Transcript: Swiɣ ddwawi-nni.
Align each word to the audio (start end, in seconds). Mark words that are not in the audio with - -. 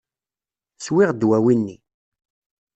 Swiɣ 0.85 1.09
ddwawi-nni. 1.13 1.77